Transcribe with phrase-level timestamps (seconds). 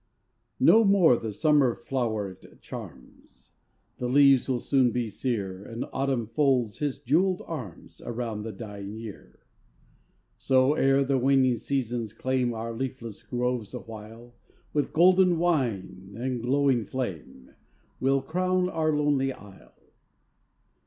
[0.59, 3.51] No more the summer floweret charms,
[3.99, 8.95] The leaves will soon be sere, And Autumn folds his jewelled arms Around the dying
[8.95, 9.41] year;
[10.39, 14.33] So, ere the waning seasons claim Our leafless groves awhile,
[14.73, 17.51] With golden wine and glowing flame
[17.99, 19.75] We 'll crown our lonely isle.